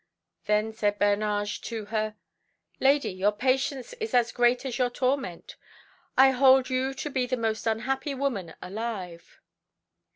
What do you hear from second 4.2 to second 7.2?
great as your torment. I hold you to